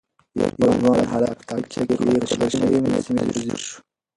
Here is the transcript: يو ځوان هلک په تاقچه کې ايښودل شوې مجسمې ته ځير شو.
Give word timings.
يو 0.61 0.71
ځوان 0.83 0.99
هلک 1.13 1.33
په 1.39 1.43
تاقچه 1.49 1.81
کې 1.89 1.95
ايښودل 2.09 2.25
شوې 2.59 2.77
مجسمې 2.85 3.23
ته 3.27 3.33
ځير 3.43 3.59
شو. 3.67 3.77